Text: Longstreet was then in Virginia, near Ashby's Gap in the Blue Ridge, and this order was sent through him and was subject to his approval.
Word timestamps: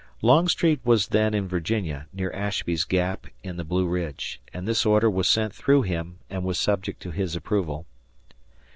Longstreet 0.23 0.83
was 0.83 1.09
then 1.09 1.35
in 1.35 1.47
Virginia, 1.47 2.07
near 2.11 2.31
Ashby's 2.31 2.85
Gap 2.85 3.27
in 3.43 3.57
the 3.57 3.63
Blue 3.63 3.85
Ridge, 3.85 4.41
and 4.51 4.67
this 4.67 4.83
order 4.83 5.11
was 5.11 5.27
sent 5.27 5.53
through 5.53 5.83
him 5.83 6.17
and 6.27 6.43
was 6.43 6.57
subject 6.57 7.03
to 7.03 7.11
his 7.11 7.35
approval. 7.35 7.85